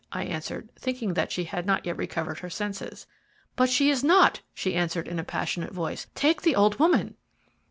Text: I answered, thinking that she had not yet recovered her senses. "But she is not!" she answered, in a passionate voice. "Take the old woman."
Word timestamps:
I 0.11 0.23
answered, 0.23 0.69
thinking 0.79 1.13
that 1.13 1.31
she 1.31 1.43
had 1.43 1.67
not 1.67 1.85
yet 1.85 1.95
recovered 1.95 2.39
her 2.39 2.49
senses. 2.49 3.05
"But 3.55 3.69
she 3.69 3.91
is 3.91 4.03
not!" 4.03 4.41
she 4.51 4.73
answered, 4.73 5.07
in 5.07 5.19
a 5.19 5.23
passionate 5.23 5.73
voice. 5.73 6.07
"Take 6.15 6.41
the 6.41 6.55
old 6.55 6.79
woman." 6.79 7.13